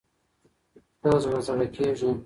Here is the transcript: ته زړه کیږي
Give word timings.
ته 1.01 1.09
زړه 1.23 1.65
کیږي 1.75 2.09